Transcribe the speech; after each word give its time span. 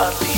of 0.00 0.18
the 0.18 0.33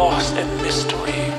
lost 0.00 0.34
in 0.34 0.48
mystery. 0.62 1.29